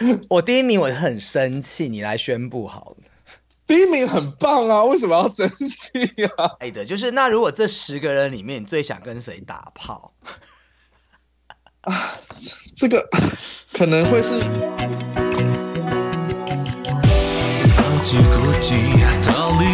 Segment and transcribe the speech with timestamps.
[0.30, 3.04] 我第一名，我很生气，你来宣布好了。
[3.66, 5.98] 第一名很棒啊，为什么要生气
[6.36, 6.56] 啊？
[6.58, 10.12] 哎的，就是那如果这十个人里面，你最想跟谁打炮？
[11.82, 12.16] 啊，
[12.74, 13.08] 这个
[13.72, 14.40] 可能会是。
[17.76, 19.64] 放弃孤寂，逃离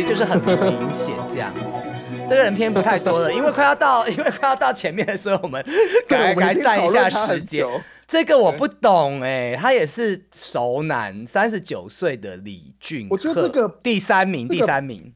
[0.00, 1.86] 其实就是很明显这样子。
[2.26, 5.62] 这个人偏不太多了，因为快要到，因为快要到前面的时候，我们
[6.08, 7.66] 改改占一下时间。
[8.06, 15.12] 这个我不懂哎，他也是熟男，三十九岁的李俊，我觉得这个第三名，第三名，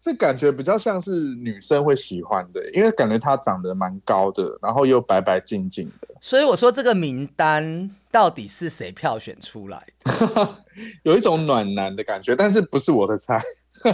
[0.00, 6.08] 这感觉比较像是女生会喜欢的，因为感觉他长得蛮高的，然后又白白净净的。
[6.20, 10.64] 所以我说这个名单到底是谁票选出来的？
[11.04, 13.40] 有一种暖男的感觉，但是不是我的菜。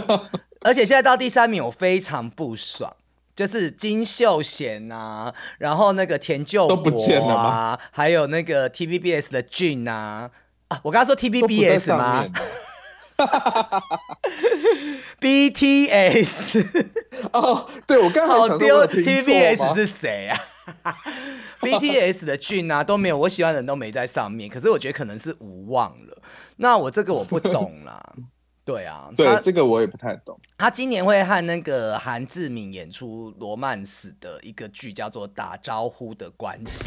[0.65, 2.91] 而且现在到第三名，我非常不爽，
[3.35, 7.79] 就是金秀贤啊，然后那个田就都不见了吗？
[7.91, 10.31] 还有那个 TVBS 的俊啊
[10.69, 10.79] 啊！
[10.81, 12.25] 我刚刚说 TVBS 吗
[15.21, 16.65] ？BTS
[17.31, 20.39] 哦，对我刚好丢 TVBS 是谁啊
[21.61, 24.49] BTS 的俊啊都没有，我喜欢的人都没在上面。
[24.49, 26.21] 可是我觉得可能是无望了。
[26.57, 28.01] 那我这个我不懂啦。
[28.65, 30.39] 对啊，对这个我也不太懂。
[30.57, 36.83] 他今年会和那个韩志敏演出罗曼史的一个剧，叫做《打招呼的关系》，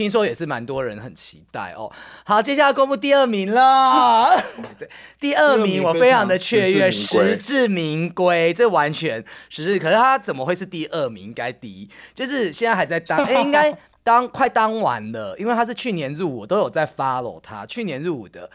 [0.00, 1.92] 听说也是蛮多人很期待哦。
[2.24, 4.36] 好，接下来公布第二名了。
[4.78, 4.88] 对，
[5.20, 8.52] 第二名我非常的雀跃，实至名归。
[8.52, 11.20] 这完全实至，可是他怎么会是第二名？
[11.20, 18.50] 应该第一，就是现在还在当， 哎，应该当快当完了，因为他是去年入伍，都有在 follow 他，去年入伍的。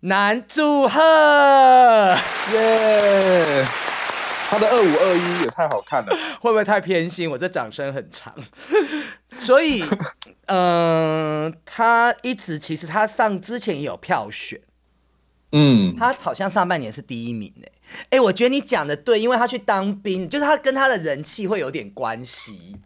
[0.00, 1.00] 男祝贺
[2.52, 3.64] 耶！
[4.48, 7.30] 他的二五二一也太好看了， 会不会太偏心？
[7.30, 8.34] 我这掌声很长，
[9.28, 9.82] 所以，
[10.46, 14.60] 嗯， 他一直其实他上之前也有票选，
[15.52, 17.72] 嗯，他好像上半年是第一名诶，
[18.10, 22.76] 哎，我觉得你讲的对，因为他去当兵，就是他跟他的人气会有点关系，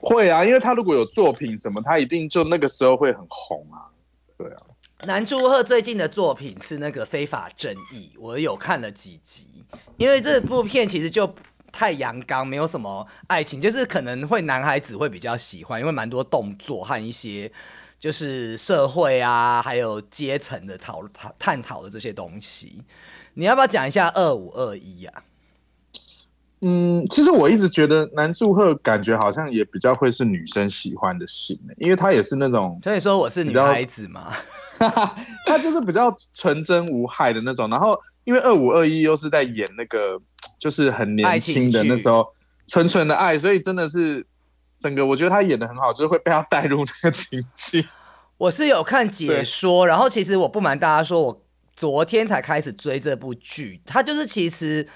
[0.00, 3.92] 会啊，因为他如果有作品什么，他一定就那个时候会很红啊，
[4.38, 4.62] 对啊。
[5.04, 9.55] 南柱赫最近的作品是那个《非法正义》，我有看了几集。
[9.96, 11.34] 因为这部片其实就
[11.72, 17.50] 太阳刚，没有什么爱情，就是可能会男孩子会比较喜欢，因为蛮多动作和一些
[17.98, 22.82] 就是社会啊，还有阶层的讨讨探讨的这些东西。
[23.34, 25.12] 你要不要讲一下二五二一呀？
[26.62, 34.32] 嗯，其实我一直觉得男祝贺感觉好像也比较会是女生喜欢的型，因为他也是那种，所以说我是女孩子嘛。
[35.46, 40.20] 他就是比较纯真无害的那种，然后因为二五二一又是在演那个
[40.58, 42.26] 就是很年轻的那时候
[42.66, 44.26] 纯纯的爱，所以真的是
[44.78, 47.82] 整个我觉得他演的很好，就是会被他带入那个情境。
[48.36, 51.42] 我是有看解说，然后其实我不瞒大家说，我
[51.74, 54.86] 昨天才开始追这部剧，他就是其实。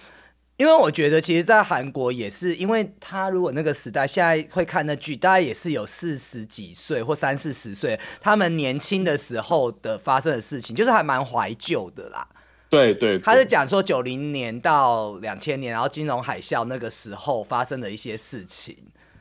[0.56, 12.28] 因为我觉得，其实，在韩国也是，因为他如果那个时代现在会看那剧，大概也是有四十几岁或三四十岁，他们年轻的时候的发生的事情，就是还蛮怀旧的啦。
[12.70, 18.76] 对对，他是讲说九零年到两千年，然后金融海啸那个时候发生的一些事情。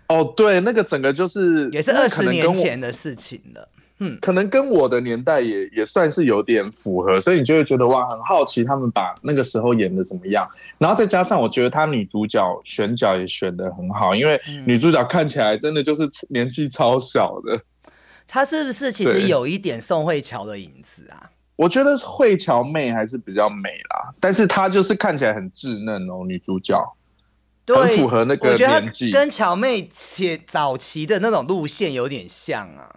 [0.07, 3.69] 哦，对，那个整个就是也是二十年前的事情了。
[4.01, 10.47] 嗯，可能跟我的年代也也算是有点符合，所以你就会觉得哇，很好奇他们把那个时候演的怎么样。
[10.77, 17.59] 然后再加上我觉得他女主角选角也选的很好，因为女主角看起来真的就是年纪超小的。
[18.25, 21.28] 她是不是其实有一点宋慧乔的影子啊？
[21.59, 26.81] 我觉得慧乔妹还是比较美啦，但是她就是看起来很稚嫩哦，女主角，
[27.67, 32.95] 很符合那个年纪，跟乔妹且早期的那种路线有点像啊。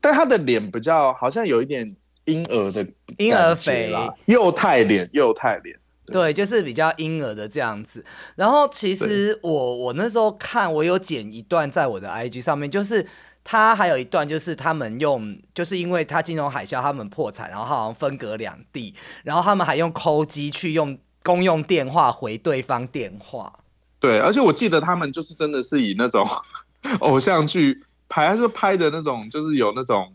[0.00, 1.88] 但她的脸比较好像有一点
[2.24, 2.84] 婴儿的
[3.18, 8.04] 婴儿肥啦，幼态脸，幼态脸，对，就是比较婴儿的这样子。
[8.34, 13.06] 然后其实我我那时候看，我有剪一段在我的 IG 上面，就是
[13.48, 23.60] 他还有一段，就是他们用，就是因为他金融海啸，他们破产，然后好像分隔两地，然后他们还用抠机去用公用电话回对方电话。
[24.00, 26.26] 对，而且我记得他们就是真的是以那种
[26.98, 27.80] 偶像剧。
[28.08, 30.14] 拍还是拍的那种，就是有那种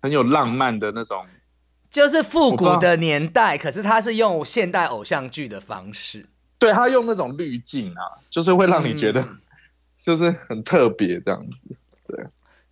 [0.00, 1.26] 很有浪漫的那种，
[1.90, 3.58] 就是复古的年代。
[3.58, 6.28] 可是他是用现代偶像剧的方式，
[6.60, 9.20] 对他用那种滤镜啊，就是会让你觉得
[9.98, 11.64] 就是很特别这样子。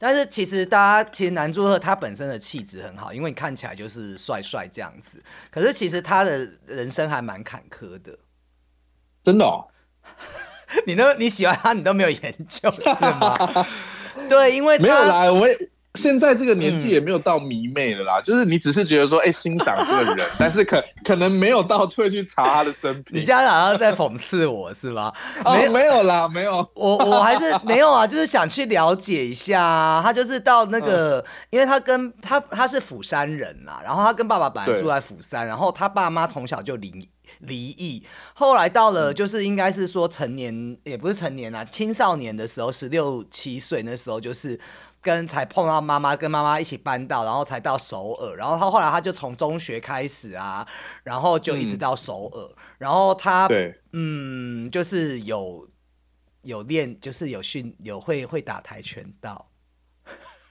[0.00, 5.22] 对，但是其实大家其实南柱赫他本身的气质很好，因为你看起来就是帅帅这样子。
[5.50, 8.18] 可是其实他的人生还蛮坎坷的。
[9.22, 9.68] 真的哦，
[10.86, 12.88] 你都你喜欢他，你都没有研究是
[13.20, 13.34] 吗？
[14.28, 15.46] 对，因为没有啦，我
[15.94, 23.18] 现在这个年纪也没有到迷妹了啦，就是你只是觉得说，哎，欣赏这个人， 但是可可能没有到会去查他的生平。
[23.18, 25.12] 你家长要在讽刺我是吗？
[25.44, 30.00] 没没有啦，没有，我我还是 没有啊，就是想去了解一下。
[30.00, 37.08] 他就是到那个，因为他跟他他是釜山人呐，然后他跟爸爸本来住在釜山，然后他爸妈从小就离
[37.40, 38.04] 离异，
[38.34, 44.60] 后来到了就是应该是说成年，也不是成年啊，青少年的时候，十六七岁那时候就是。
[45.02, 48.36] 跟才碰到妈妈，跟妈妈一起搬到，然后才到首尔。
[48.36, 50.66] 然后他后来他就从中学开始啊，
[51.02, 52.54] 然后就一直到首尔。
[52.78, 53.48] 然后他
[53.92, 55.68] 嗯，就是有
[56.42, 59.50] 有练，就是有训，有会会打跆拳道。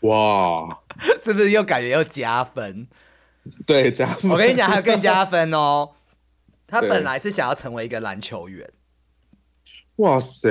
[0.02, 0.82] 哇，
[1.22, 2.88] 是不是又感觉又加分？
[3.66, 4.32] 对，加分。
[4.32, 5.92] 我跟你讲，还有更加分哦。
[6.66, 8.68] 他本来是想要成为一个篮球员。
[10.00, 10.50] 哇塞！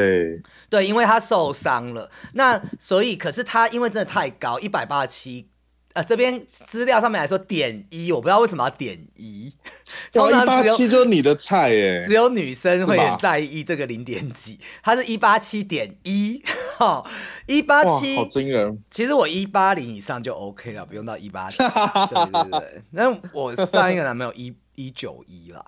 [0.68, 5.48] 对，因为他受伤了，那所以可是他因为真的太高，一百八十七，
[5.94, 9.50] 呃，这边资料上面来说点一，我不知道为什么要点一。
[10.12, 16.42] 通常一八七就是你的菜耶，只有女生会很在意这个零点几，他是一八七点一，
[16.76, 17.02] 哈，
[17.46, 18.78] 一八七，好惊人。
[18.90, 21.58] 其实我一八零以上就 OK 了，不用到一八七。
[22.12, 25.64] 对对对，那我上一个男朋友一一九一啦。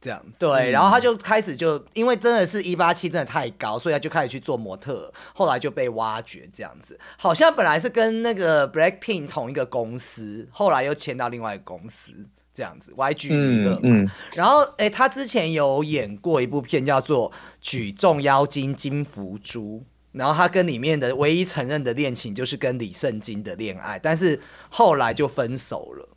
[0.00, 6.98] 这样子，对，然后他就开始就因为真的是一八七真的太高，所以他就开始去做模特，后来就被挖掘这样子。
[7.16, 12.12] 好像本来是跟那个 Blackpink 同一个公司，后来又签到另外一个公司
[12.54, 13.80] 这样子，YG 娱乐。
[13.82, 17.30] 嗯，然后哎，他之前有演过一部片叫做
[17.60, 19.78] 《举重妖精金福珠》，
[20.12, 26.08] 然后他跟里面的唯一承认的恋情就是跟李圣经的恋爱，但是后来就分手了。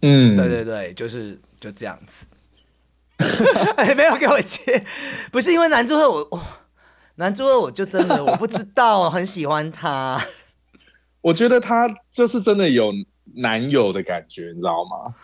[0.00, 2.24] 嗯，对对对，就是就这样子。
[3.96, 4.84] 没有给我接，
[5.32, 6.40] 不是因为男主二我我
[7.16, 10.20] 男主二我就真的我不知道，很喜欢他。
[11.22, 12.92] 我觉得他就是真的有
[13.36, 15.14] 男友的感觉，你知道吗？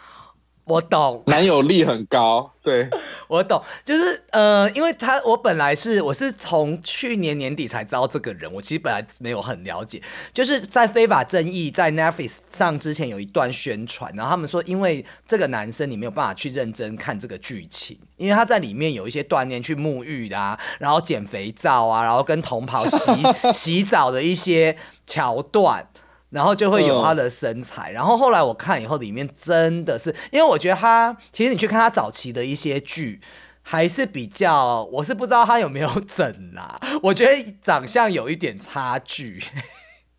[0.73, 2.89] 我懂，男友力很高，对。
[3.29, 10.01] 我懂，就是呃，因为他我本来是我是从去年年底才知道这个人，我其实本来没有很了解，
[10.33, 23.13] 就是在非法正义在 Netflix 上之前有一段宣传，然后他们说因为这个男生你没有办法去认真看这个剧情，因为他在里面有一些锻炼去沐浴的啊，然后捡肥皂啊，然后跟同袍洗
[23.53, 24.75] 洗澡的一些
[25.07, 25.87] 桥段。
[26.33, 33.21] 然后就会有他的身材，然后后来我看以后，里面真的是，因为我觉得他，其实你去看他早期的一些剧，
[33.61, 39.45] 还是比较，我是不知道他有没有整啦，我觉得长相有一点差距。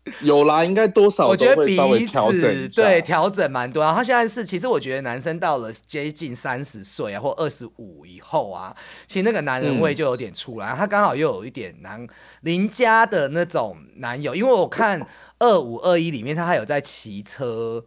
[0.20, 3.82] 有啦，应该多少我觉得鼻子对调整蛮多。
[3.82, 10.74] 然后他现在是，其实我觉得男生到了接近三十岁啊，或二十五以后啊，其实那个男人味就有点出来。
[10.74, 12.06] 他刚好又有一点男
[12.42, 15.06] 邻家的那种男友，因为我看
[15.38, 17.82] 二五二一里面他还有在骑车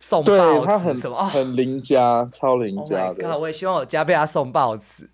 [0.00, 3.38] 送报纸什么，很邻家，超邻家的。
[3.38, 5.08] 我也希望我家被他送报纸，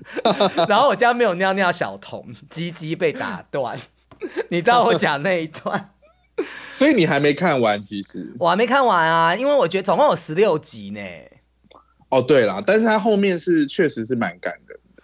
[0.68, 3.80] 然后我家没有尿尿小童，鸡鸡被打断。
[4.50, 5.94] 你知道我讲那一段，
[6.70, 11.00] 所以你还没看完，其实我还没看完啊，因为我觉得总共有十六集呢。
[12.10, 15.02] 哦，对了，但是他后面是确实是蛮感人的。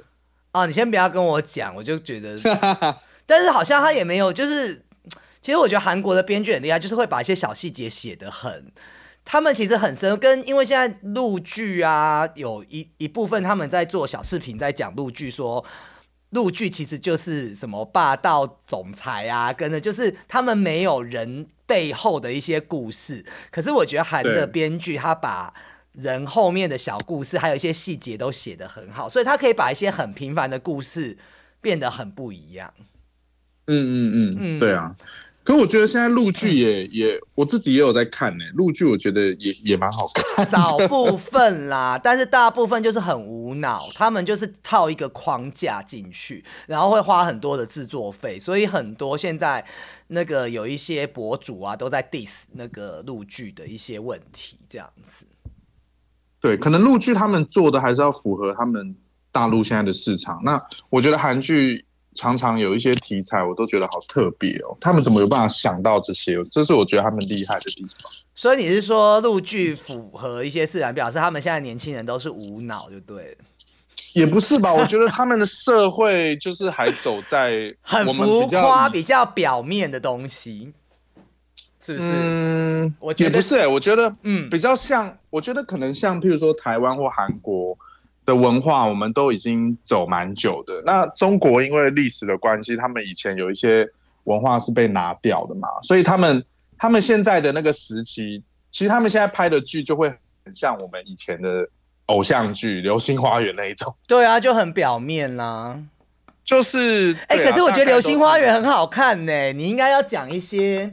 [0.52, 2.35] 啊，你先不要跟我讲，我就觉得，
[3.26, 4.83] 但是好像他也没有，就是
[5.42, 8.73] 其实我觉得韩国的编剧很厉害，就是会把一些小细节写得很，
[9.25, 15.64] 他们其实很深，跟因为现在录剧啊，有一一部分他们在做小视频，在讲录剧说。
[16.34, 23.24] 陆剧其实就是什么霸道总裁啊，跟着就是他们没有人背后的一些故事。
[23.50, 25.54] 可是我觉得韩的编剧他把
[25.92, 31.16] 人后面的小故事，还有一些细节都写得很好，所以他可以把一些很平凡的故事
[31.60, 32.74] 变得很不一样。
[33.66, 34.94] 嗯嗯嗯，对啊。
[35.44, 38.44] 可我觉得现在陆剧也也，我自己也有在看呢。
[38.54, 49.62] 陆剧我觉得也也蛮好看， 少部分啦， 但是大部分就是很无脑，他们就是套一个框架进去，然后会花很多的制作费，所以很多现在
[50.06, 55.26] 那个有一些博主啊都在 diss 那个陆剧的一些问题，这样子。
[56.40, 58.96] 对，可能陆剧他们做的还是要符合他们
[59.30, 60.40] 大陆现在的市场。
[60.42, 60.58] 那
[60.88, 61.84] 我觉得韩剧。
[62.14, 64.76] 常常有一些题材，我都觉得好特别哦。
[64.80, 66.42] 他们怎么有办法想到这些？
[66.44, 68.12] 这是我觉得他们厉害的地方。
[68.35, 73.37] 所以你是说陆剧符合一些自然，表示他们现在年轻人都是无脑就对了？
[74.14, 74.73] 也不是吧？
[74.73, 80.73] 我觉得他们的社会就是还走在很浮夸、比较表面的东西。
[81.80, 82.12] 是不是？
[82.14, 87.76] 嗯，我觉得也不是、欸，我觉得嗯比较像，我觉得可能像，譬如说台湾或韩国
[88.26, 90.83] 的文化，我们都已经走蛮久的。
[90.85, 93.88] 那中国因为历史的关系，他们以前有一些
[94.25, 96.45] 文化是被拿掉的嘛，所以他们
[96.78, 100.09] 他们现在的那个时期，其实他们现在拍的剧就会
[100.45, 101.66] 很像我们以前的
[102.07, 105.78] 偶像剧《流星花园》那一种， 对啊，就很表面啦。
[106.45, 110.93] 就是哎、可是我觉得《流星花园》很好看呢，你应该要讲一些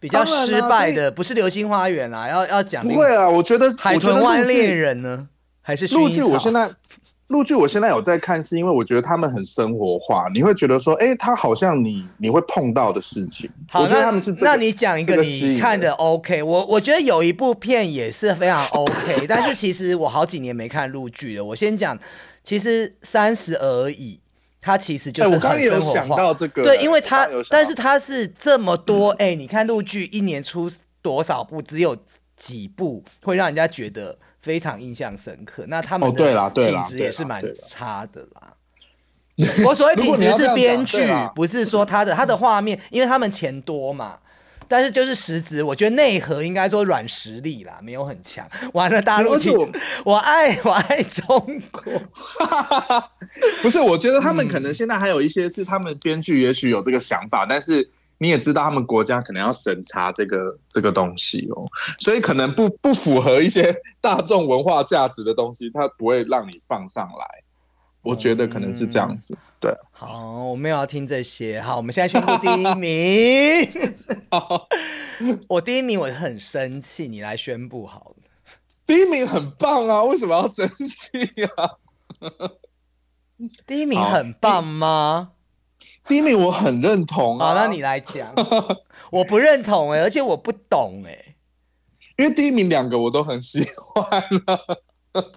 [0.00, 5.28] 比较失败的，不是《流星花园》啦，要要讲不会啊，我觉得海豚湾恋人呢，
[5.66, 6.70] 还是薰陆剧我现在
[7.26, 13.50] 陆剧我现在有在看，是因为我觉得他们很生活化，你会觉得说，哎、他好像你你会碰到的事情。
[13.68, 21.44] 好，我觉得那他们是、这个、那你讲一个你看的 OK，我我觉得有一部片也是非常 OK， 但是其实我好几年没看陆剧了。
[21.44, 21.98] 我先讲，
[22.44, 24.20] 其实三十而已，
[24.60, 26.08] 他其实就哎、是我刚刚也有想。
[26.10, 30.70] 到这个，对，因为他但是他是这么多，哎、你看陆剧一年出
[31.02, 31.96] 多少部，只有
[32.36, 35.64] 几部会让人家觉得非常印象深刻。
[35.66, 38.54] 那他们哦对啦的品质也是蛮差的啦。
[39.66, 44.18] 我所谓品质是编剧不是说他的他的画面，因为他们钱多嘛。
[44.68, 48.44] 但是就是实质，我觉得内核应该说软实力啦，没有很强。
[48.72, 49.30] 完了，大陆
[50.04, 51.84] 我爱我爱中国，
[53.62, 57.88] 不是，我觉得他们可能现在还有一些是他们编剧也许有这个想法，但是
[58.18, 61.62] 你也知道他们国家可能要审查这个这个东西哦，
[61.98, 67.42] 所以可能不不符合一些 大众文化价值的东西，它不会让你放上来。
[68.02, 69.74] 我觉得可能是这样子，对。
[69.90, 71.60] 好，我没有要听这些。
[71.60, 73.94] 好，我们现在宣布第一名。
[75.48, 78.16] 我第一名，我很生气，你来宣布好了。
[78.86, 81.18] 第一名很棒啊，为什么要生气
[81.56, 81.74] 啊？
[83.66, 85.32] 第一名很棒吗？
[86.08, 88.32] 第一名我很认同啊，好，那你来讲。
[89.10, 91.36] 我不认同哎、而且我不懂哎、
[92.16, 94.58] 因为第一名两个我都很喜欢啊。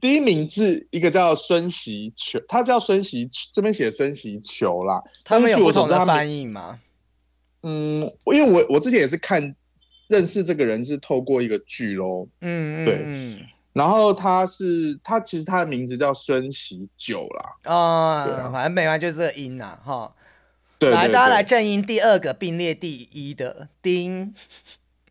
[0.00, 5.02] 第一名是一个叫孙喜球，他叫孙喜，这边写孙喜球啦。
[5.24, 5.86] 他们有不同。
[6.06, 6.80] 翻译吗？
[7.62, 9.54] 嗯，因为我我之前也是看
[10.08, 13.40] 认识这个人是透过一个剧喽，嗯嗯对嗯。
[13.72, 20.12] 然后他是他其实他的名字叫孙喜九啦，啊、反正没关系，就是这个音呐、哈。
[20.78, 21.48] 对来，对大家来对。
[21.48, 24.34] 正音第二个并列第一的丁，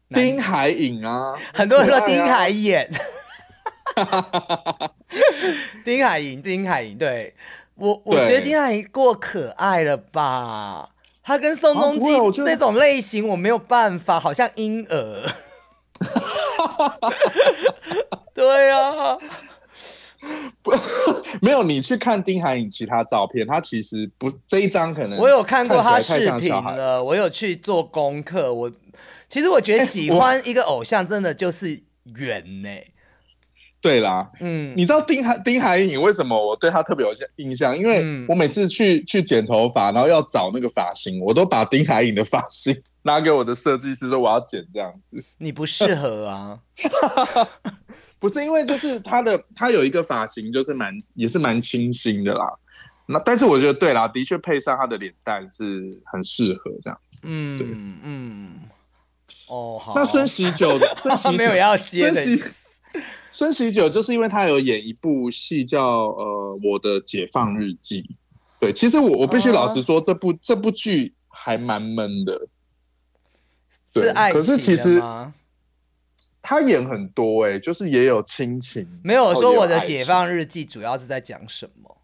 [0.10, 2.92] 丁海颖啊，很多人说丁海演，
[5.86, 7.36] 丁海颖，丁海颖，对。
[7.76, 8.26] 我我对。
[8.26, 10.90] 觉得丁海颖过可爱了吧？
[11.24, 15.30] 他跟宋仲基那种类型我没有办法，好像婴儿。
[18.40, 19.18] 对啊，
[21.42, 28.54] 没有，你去看丁海颖其他照片，他其实不这一张可能我有看过他视频了，我有去做功课。
[28.54, 28.72] 我
[29.28, 31.82] 其实我觉得喜欢一个偶像真的就是
[32.16, 32.70] 缘呢、
[33.82, 37.78] 对啦，嗯，你知道丁海丁海颖为什么我对他特别有印象？
[37.78, 45.24] 因为嗯我每次去去剪头发，然后要找那个发型，我都把丁海颖的发型 拿给我的设计师说我要剪这样子。
[45.38, 46.60] 你不适合啊。
[48.20, 52.46] 不是因为就是他的他有一个发型就是蛮也是蛮清新的啦。
[53.06, 57.24] 那但是我觉得对啦，的确配上他的脸蛋是很适合这样子。
[57.26, 58.60] 嗯嗯，
[59.50, 59.94] 哦好。
[59.96, 62.22] 那孙喜九， 孙喜九没有要接的
[63.32, 68.02] 孙喜九就是因为他有演一部戏叫呃《我的解放日记》。
[68.60, 72.48] 对，其实我我必须老实说，这部这部剧还蛮闷的。
[73.94, 75.34] 对是爱，可是其实吗？
[76.42, 81.98] 他演很多哎、就是也有亲情，没有说我的解放日记主要是在讲什么？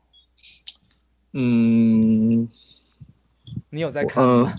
[1.33, 2.47] 嗯
[3.69, 4.53] 你有在看嗯吗？，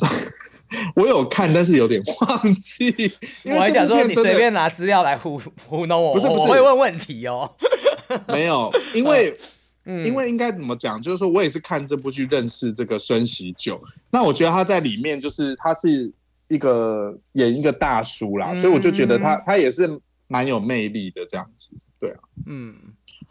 [0.96, 3.12] 我有看，但是有点忘记。
[3.44, 7.50] 我还想说你随便拿资料来糊糊弄我，不是不是我会问问题哦。
[8.28, 9.38] 没有，因为
[9.84, 13.80] 嗯因为应该怎么讲，就是说我也是看这部剧认识这个孙喜九。
[14.10, 16.12] 那我觉得他在里面就是他是
[16.48, 19.88] 一个演一个大叔啦，嗯所以我就觉得他他也是
[20.28, 21.72] 蛮有魅力的这样子。
[21.98, 22.74] 对啊，嗯，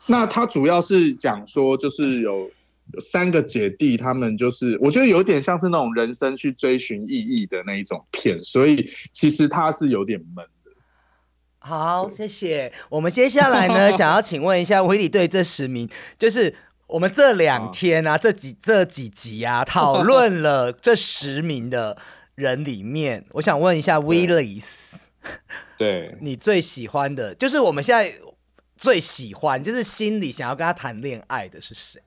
[0.08, 2.50] 那他主要是讲说就是有。
[2.94, 10.72] 有三个姐弟，他们就是我觉得有点像是那种人生去追寻意义的那一种片，所以其实他是有点闷的。
[11.58, 12.72] 好，谢谢。
[12.90, 16.54] 我们接下来呢， 想要请问一下威利对这十名，就是
[16.86, 21.98] 我们这两天啊，这几这几集啊，讨论了这十名的
[22.36, 24.98] 人里面，我想问一下威利斯，
[25.78, 28.14] 对， 你最喜欢的，就是我们现在
[28.78, 32.02] 最喜欢，就是心里想要跟他谈恋爱的是谁？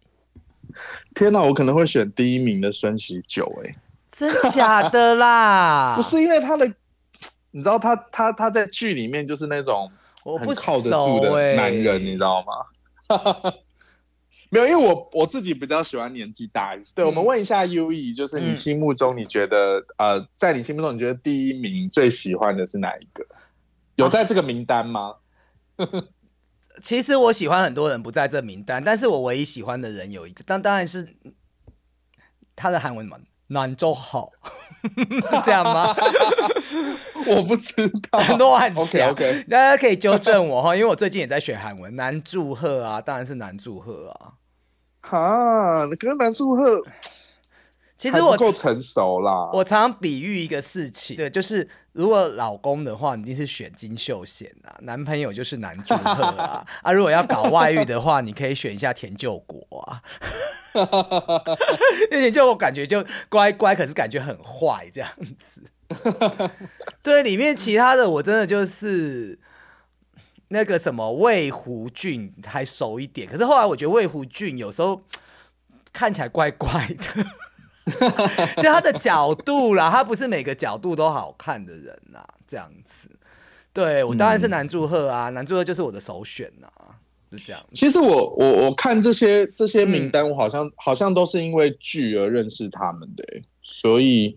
[1.14, 3.74] 天哪，我可能会选第一名的孙喜九哎、
[4.10, 5.94] 真假的啦？
[5.96, 6.66] 不是因为他的，
[7.50, 9.90] 你知道他他他在剧里面就是那种
[10.24, 13.54] 我不靠得住的欸男人，你知道吗？
[14.50, 16.90] 没有，因为我我自己比较喜欢年纪大一些。
[16.94, 23.24] 对，我们问一下 U E，就是你嗯心目中你觉得、呃，在你心目中你觉得第一名最喜欢的是哪一个？
[23.96, 25.16] 有在这个名单吗？
[26.80, 31.16] 其实我喜欢很多人不在这名单，但是我唯一喜欢的人有一个，当当然是
[32.54, 34.30] 他的韩文嘛，南州好，
[34.96, 35.94] 是这样吗？
[37.26, 37.74] 我不知
[38.10, 44.37] 道，乱讲 OK，大家可以纠正我哈，因为我最近也在学韩文，南祝贺啊，当然是南祝贺啊。
[45.08, 46.82] 哈，你跟男祝贺
[47.96, 49.50] 其实我够成熟啦。
[49.52, 56.64] 我常常比喻一个事情，对，就是如果老公的话，你一定是选金秀贤啊；男朋友就是男祝贺啊。
[56.82, 60.00] 啊，如果要搞外遇的话，你可以选一下田救国啊。
[62.12, 65.10] 因为田救国感觉就乖乖，可是感觉很坏这样
[65.42, 65.62] 子。
[67.02, 69.36] 对，里面其他的我真的就是
[70.48, 75.02] 那个什么魏胡俊还熟一点，可是后来我觉得魏胡俊有时候
[75.92, 77.26] 看起来怪怪的。
[78.60, 83.08] 就他的角度啦，他不是每个角度都好看的人呐，这样子。
[83.72, 86.68] 对我当然是南祝贺啊，南祝贺就是我的首选呐，
[87.30, 87.64] 是这样。
[87.72, 94.36] 其实我我我看这些这些名嗯单，我好像、好像都是因为剧而认识他们的欸、所以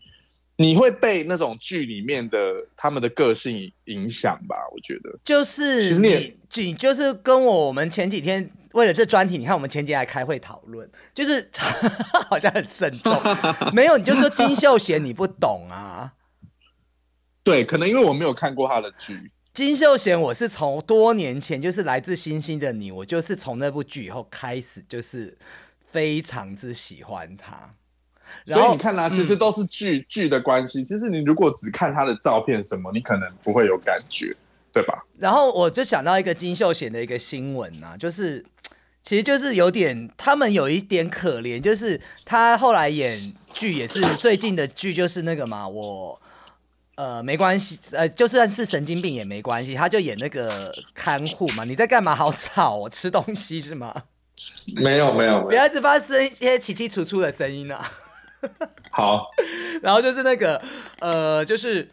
[0.61, 4.55] 你会被那种剧里面的他们的个性影响吧？
[4.71, 11.49] 我觉得就是你你，你就是跟我我们前几天为了这专题，你看我们前几天还开会讨论，就是
[12.29, 13.11] 好像很慎重，
[13.73, 16.13] 没有你就说金秀贤你不懂啊。
[17.43, 25.37] 对，可能因为我没有看过他的剧，金秀贤，我是从多年前就是来自星星的你，我就是从那部剧以后开始，就是
[25.89, 27.75] 非常之喜欢他。
[28.45, 30.83] 然后嗯所以你看啦、其实都是剧剧的关系。
[30.83, 34.35] 其实你如果只看他的照片什么，你可能不会有感觉，
[34.73, 35.05] 对吧？
[35.17, 38.43] 然后我就想到一个金秀贤的一个新闻啊，就是
[39.03, 46.20] 其实就是有点他们有一点可怜，就是他后来演剧也是最近的剧就是那个嘛，我
[46.96, 52.15] 呃没关系，呃就算是神经病也没关系，他就演那个看护嘛，你在干嘛？
[52.15, 54.03] 好吵、哦，吃东西是吗？
[54.75, 57.91] 没有没有不要一直发生一些奇奇楚楚的声音啊。
[58.91, 59.27] 好，
[59.81, 60.61] 然后就是那个
[60.99, 61.87] 呃，就是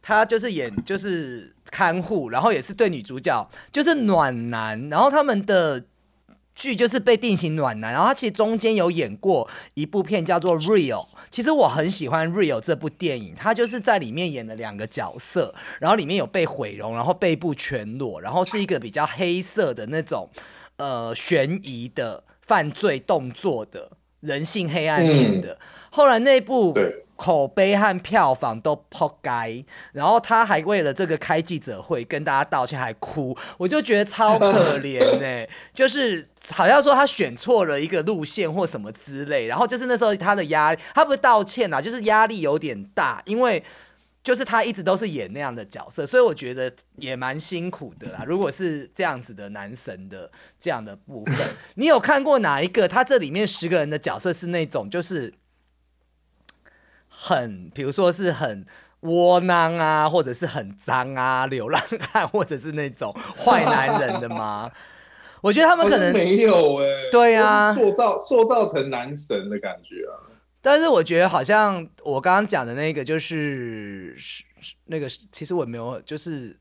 [0.00, 5.84] 他就是演就是看护，然后也是对女主角就是暖男，然后他们的
[6.54, 20.28] 剧就是被定型暖男，然后他其实中间有演过一部片叫做《Real》，其实我很喜欢《Real》这部电影，他就是在里面演了两个角色，然后里面有被毁容，然后背部全裸，然后是一个比较黑色的那种
[20.76, 25.58] 呃悬疑的犯罪动作的人性黑暗面的。
[25.92, 26.74] 后来那部
[27.16, 43.62] 口碑和票房都扑街，然后他还为了这个开记者会跟大家道歉，还哭，我就觉得超可怜呢、 就是好像说他选错了一个路线或什么之类，然后就是那时候他的压力，他不是道歉啊，就是压力有点大，因为。
[44.24, 48.22] 就是他一直都是演那样的角色，所以我觉得也蛮辛苦的啦。
[48.24, 51.36] 如果是这样子的男神的这样的部分，
[51.74, 52.86] 你有看过哪一个？
[52.86, 55.34] 他这里面十个人的角色是那种就是
[57.22, 58.66] 很，比如说是很
[59.00, 61.80] 窝囊啊，或者是很脏啊，流浪
[62.12, 64.70] 汉，或者是那种坏男人的吗？
[65.40, 70.14] 我觉得他们可能没有哎、对啊塑造塑造成男神的感觉啊。
[70.60, 76.56] 但是我觉得好像我刚刚讲的那个就是是是那个，其实我没有，就是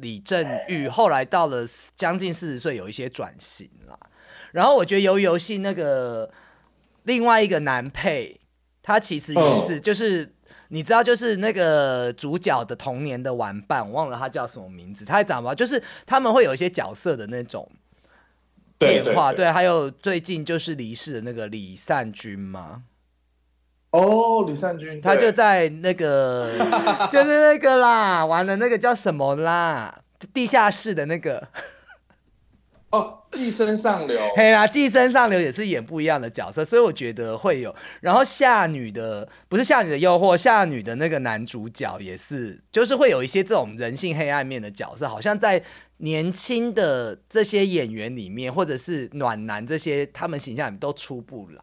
[0.00, 1.64] 李正宇后来到了
[1.94, 3.96] 将近四十岁，有一些转型啦。
[4.50, 6.28] 然后我觉得鱿鱼游戏那个
[7.04, 8.40] 另外一个男配，
[8.86, 10.32] 他其实也是，就是
[10.68, 17.68] 你知道，就是那个主角的童年的玩伴，我忘了他叫什么名字，他也长吧，就是他们会有一些角色的那种
[18.78, 22.84] 变化，对对，还有最近就是离世的那个李善均嘛。
[23.90, 26.52] 哦，李善均，他就在那个，
[27.10, 30.00] 就是那个啦，玩的那个叫什么啦？
[30.32, 31.48] 地下室的那个，
[32.96, 37.74] 哦，寄生上流，嘿啦，寄生上流也是演不一样的角色，所以我觉得会有。
[38.00, 45.62] 然后夏女的不是夏女的诱惑，夏女的那个男主角也是，就是会有一些这种人性黑暗面的角色，好像在
[45.98, 51.62] 年轻的这些演员里面，或者是暖男这些，他们形象里面都出不来。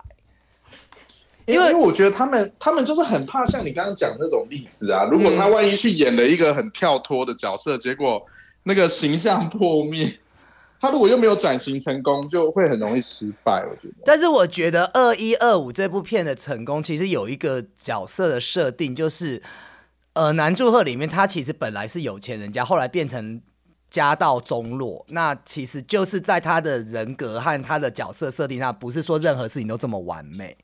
[1.45, 8.25] 因为因为我觉得他们他们就是很怕像你刚刚讲的那种例子啊，如果他万一去演了一个很跳脱的角色，结果
[8.63, 10.09] 那个形象破灭，
[10.83, 13.65] 他如果又没有转型成功，就会很容易失败。
[13.65, 13.93] 我觉得。
[14.03, 19.41] 但是我觉得《二一二五》这部片的成功，其实有一个角色的设定，就是
[20.11, 23.41] 呃，男祝贺里面他其实本来是有钱人家，后来变成
[23.89, 25.05] 家道中落。
[25.07, 30.57] 那其实就是在他的人格和他的角色设定上，不是说任何事情都这么完美。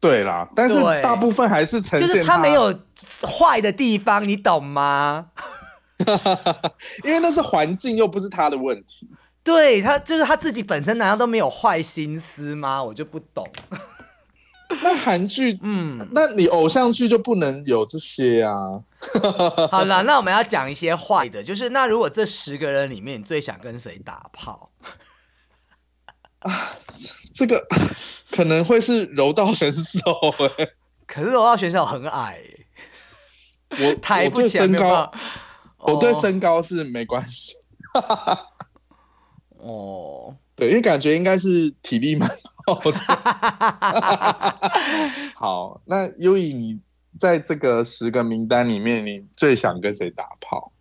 [0.00, 2.74] 对啦，但是大部分还是呈现，就是他没有
[3.28, 5.26] 坏的地方，你懂吗？
[7.04, 9.08] 因为那是环境，又不是他的问题。
[9.42, 12.82] 对他，就是他自己本身难道都没有坏心思吗？
[12.82, 13.46] 我就不懂。
[14.82, 18.80] 那韩剧，嗯，那你偶像剧就不能有这些啊？
[19.70, 24.70] 好了，那我们要讲一些坏的，就是那如果这十个人里面，你最想跟谁打炮？
[26.40, 26.72] 啊，
[27.32, 27.64] 这个
[28.30, 30.00] 可能会是柔道选手
[30.58, 30.68] 哎，
[31.06, 32.40] 可是柔道选手很矮，
[33.70, 35.10] 我抬不起来。
[35.84, 37.54] 我对身高是没关系，
[39.58, 42.28] 哦，对，因为感觉应该是体力蛮
[42.66, 42.92] 好的。
[45.36, 46.80] 好，那优以你
[47.18, 50.72] 在这个十个名单里面，你最想跟谁打炮？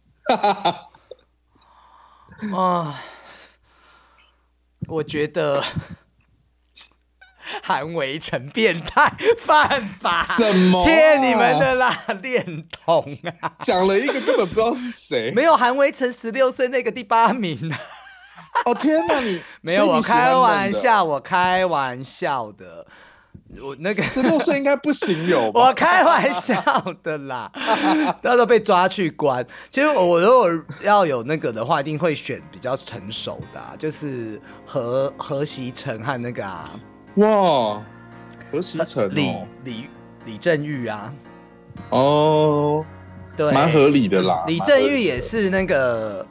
[2.57, 3.01] 啊，
[4.87, 5.61] 我觉得。
[7.61, 11.95] 韩维成变态犯法，什么骗你们的啦？
[12.21, 13.03] 恋童
[13.41, 17.71] 啊，讲了一个根本不知道是谁，没有韩维成十六岁那个第八名。
[18.65, 22.85] 哦天哪，你 没有我开玩笑，我开玩笑的，
[23.61, 26.61] 我那个十六岁应该不行有， 我开玩笑
[27.01, 27.51] 的啦，
[28.21, 29.45] 到时候被抓去关。
[29.69, 30.49] 其实我如果
[30.83, 36.69] 要有那个的话，一定会选比较成熟的，就是何何习成和那个啊。
[37.15, 37.83] 哇，
[38.51, 39.07] 何时成？
[39.13, 39.85] 李李
[40.25, 41.13] 李正玉啊，
[41.89, 42.83] 哦，
[43.37, 44.43] 对，蛮合理的啦。
[44.47, 46.25] 李正玉也是那个，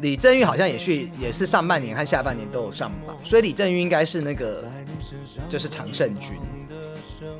[0.00, 4.64] 李正玉好像也是也是上半年和下半年都有上榜，所以李正玉应该是那个
[5.48, 6.36] 就是常胜军。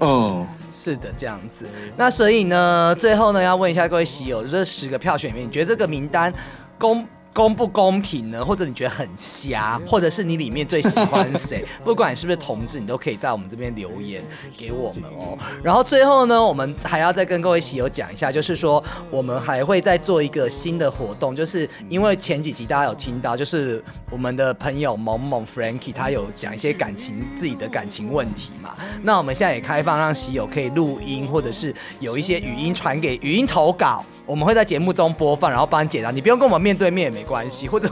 [0.01, 1.65] 嗯，是的，这样子。
[1.97, 6.33] 那所以呢，最后呢，要问一下各位喜友，这十个票选里面，你觉得这个名单
[6.79, 7.07] 公？
[7.33, 8.45] 公不公平呢？
[8.45, 11.65] 或者你觉得很瞎，或者是你里面最喜欢谁？
[11.83, 14.23] 不管是不是同志，你都可以在我们这边留言
[14.57, 15.39] 给我们哦。
[15.63, 28.75] 然后最后呢，我们还要再跟各位喜友讲一下，就是说我们还会再做一个新的活动，就是因为前几集大家有听到，就是我们的朋友萌萌 Frankie 他有讲一些感情自己的感情问题嘛。
[29.03, 34.05] 那我们现在也开放让喜友可以录音，或者是有一些语音传给语音投稿。
[34.33, 36.11] 我们会在节目中播放，然后帮你解答。
[36.11, 37.87] 你不用跟我们面对面也没关系，或者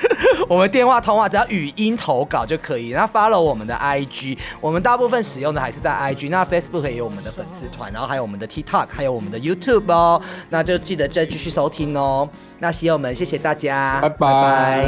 [0.46, 2.90] 我们电话通话，只要语音投稿就可以。
[2.90, 6.28] 然后 follow 我们的 IG，我们大部分使用的还是在 IG。
[6.28, 10.20] 那 Facebook 也有我们的粉丝团，然后还有我们的 TikTok，还有我们的 YouTube 哦。
[10.50, 12.28] 那就记得再继续收听哦。
[12.58, 14.84] 那喜友们，谢谢大家，拜拜。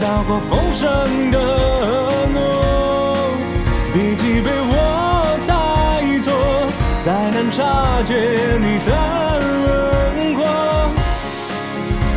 [0.00, 1.38] 到过风声的
[2.32, 3.16] 诺，
[3.92, 5.50] 笔记被我猜
[6.22, 6.32] 错，
[7.04, 8.14] 再难察觉
[8.60, 8.90] 你的
[9.40, 10.38] 轮廓。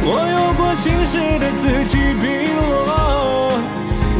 [0.03, 3.51] 我有过心事的自起彼落，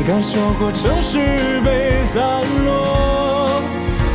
[0.08, 3.62] 感受过城市被散落。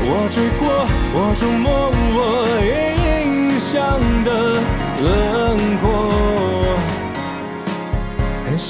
[0.09, 2.19] 我追过，我触摸我
[2.65, 4.29] 印象的
[5.03, 5.85] 轮廓。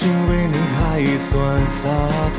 [0.07, 1.89] 因为你还算洒
[2.33, 2.39] 脱，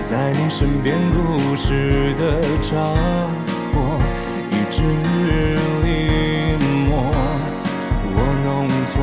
[0.00, 2.70] 在你身边故事的着
[3.74, 3.98] 火，
[4.48, 4.84] 一直
[5.82, 5.88] 临
[6.86, 6.90] 摹
[8.14, 8.46] 我弄
[8.86, 8.94] 错。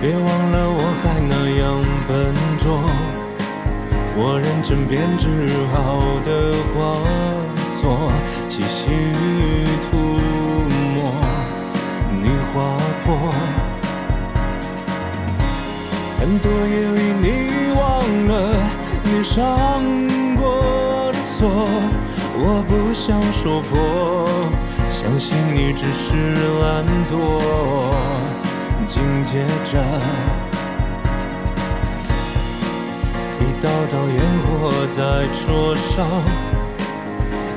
[0.00, 1.62] 别忘了我还那样
[2.08, 2.10] 笨
[2.58, 2.64] 拙，
[4.16, 5.24] 我认真编织
[5.72, 6.28] 好的
[6.74, 6.74] 画
[7.80, 8.10] 作，
[8.48, 8.80] 细细
[9.84, 10.01] 涂
[16.18, 17.82] 很多夜里，你忘
[18.28, 18.32] 了
[19.02, 19.82] 你伤
[20.36, 21.48] 过的错，
[22.36, 24.28] 我不想说破，
[24.88, 27.12] 相信你只是懒惰。
[28.86, 29.82] 紧接着，
[33.40, 34.50] 一道道烟火
[34.90, 36.04] 在灼烧，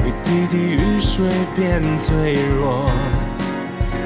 [0.05, 2.89] 一滴滴雨水变脆弱。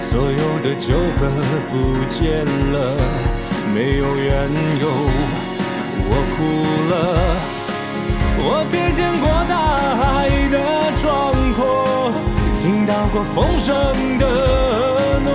[0.10, 0.88] 所有的纠
[1.20, 1.30] 葛
[1.70, 2.98] 不见了，
[3.72, 4.50] 没有缘
[4.82, 4.90] 由，
[6.10, 6.38] 我哭
[6.90, 6.94] 了。
[8.40, 9.54] 我瞥见过大
[10.00, 10.58] 海的
[11.00, 11.08] 壮
[11.54, 11.62] 阔，
[12.60, 13.70] 听到过风声
[14.18, 14.26] 的
[15.24, 15.30] 诺，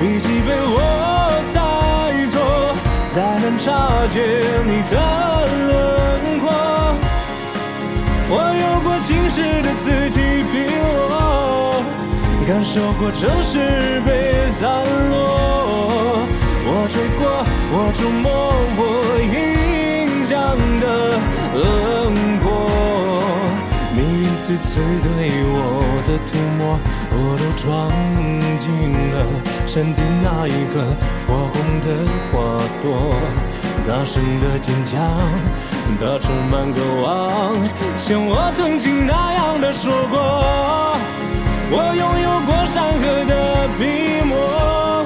[0.00, 0.78] 笔记被我
[1.50, 1.58] 猜
[2.30, 2.34] 错，
[3.08, 4.22] 再难察觉
[4.64, 4.94] 你的
[5.66, 5.68] 轮
[6.38, 6.44] 廓。
[8.28, 10.20] 我有过心事的此起
[10.52, 10.54] 彼
[11.10, 11.55] 落，
[12.46, 14.70] 感受过城市被散
[15.10, 16.22] 落。
[16.64, 18.80] 我追过，我触摸，我
[19.20, 20.84] 影响的
[21.58, 21.60] 轮
[22.38, 22.46] 廓。
[23.96, 25.08] 命运次次对
[25.50, 25.54] 我
[26.06, 26.78] 的涂抹，
[27.10, 27.66] 我都装
[28.60, 29.14] 进了
[29.66, 30.74] 山顶那一颗
[31.26, 31.86] 火红的
[32.30, 32.86] 花朵。
[33.84, 35.02] 大声的坚强，
[35.98, 37.58] 它充满渴望，
[37.98, 40.96] 像我曾经那样的说过。
[41.68, 45.04] 我拥有过山河的笔墨，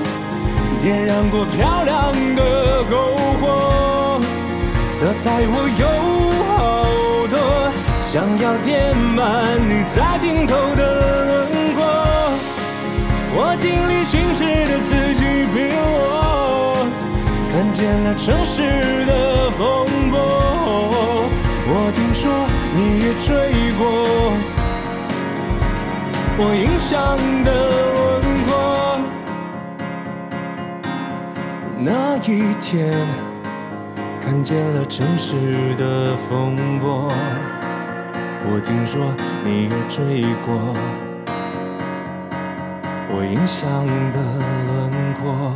[0.82, 2.92] 点燃过漂亮的篝
[3.40, 4.20] 火，
[4.90, 5.82] 色彩我有
[6.44, 6.52] 好
[7.28, 7.34] 多，
[8.02, 11.78] 想要填满你在尽头的轮廓。
[13.32, 15.20] 我经历心事的此起
[15.54, 16.76] 彼落，
[17.52, 20.18] 看见了城市的风波。
[21.72, 22.30] 我听说
[22.74, 23.80] 你也追过
[26.42, 27.52] 我影响的
[27.92, 28.48] 轮廓。
[31.78, 33.06] 那一天，
[34.22, 37.12] 看见了城市的风波。
[38.50, 40.74] 我听说你也追过
[43.10, 44.18] 我影响的
[44.66, 45.54] 轮廓。